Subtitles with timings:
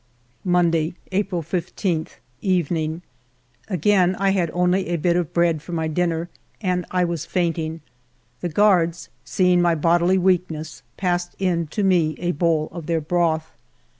[0.43, 2.07] Monday^ April 15,
[2.41, 3.03] evening.
[3.67, 6.27] Again I had only a bit of bread for my dinner,
[6.59, 7.81] and I was fainting.
[8.39, 12.99] The guards, seeing my bod ily weakness, passed in to me a bowl of their
[12.99, 13.51] broth.